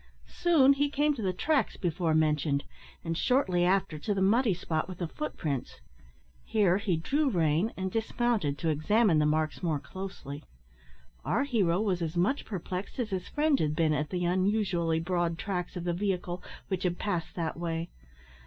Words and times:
Soon 0.25 0.73
he 0.73 0.89
came 0.89 1.13
to 1.13 1.21
the 1.21 1.31
tracks 1.31 1.77
before 1.77 2.15
mentioned, 2.15 2.63
and 3.03 3.15
shortly 3.15 3.63
after 3.63 3.99
to 3.99 4.15
the 4.15 4.19
muddy 4.23 4.55
spot 4.55 4.89
with 4.89 4.97
the 4.97 5.07
footprints. 5.07 5.79
Here 6.43 6.79
he 6.79 6.97
drew 6.97 7.29
rein, 7.29 7.71
and 7.77 7.91
dismounted 7.91 8.57
to 8.57 8.69
examine 8.69 9.19
the 9.19 9.27
marks 9.27 9.61
more 9.61 9.79
closely. 9.79 10.43
Our 11.23 11.43
hero 11.43 11.79
was 11.81 12.01
as 12.01 12.17
much 12.17 12.45
perplexed 12.45 12.97
as 12.97 13.11
his 13.11 13.29
friend 13.29 13.59
had 13.59 13.75
been 13.75 13.93
at 13.93 14.09
the 14.09 14.25
unusually 14.25 14.99
broad 14.99 15.37
tracks 15.37 15.75
of 15.77 15.83
the 15.83 15.93
vehicle 15.93 16.41
which 16.67 16.81
had 16.81 16.97
passed 16.97 17.35
that 17.35 17.55
way. 17.55 17.91